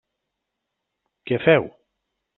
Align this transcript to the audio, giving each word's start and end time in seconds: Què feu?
Què 1.31 1.41
feu? 1.45 1.71